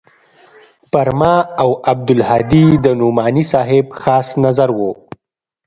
[0.91, 4.79] پر ما او عبدالهادي د نعماني صاحب خاص نظر و.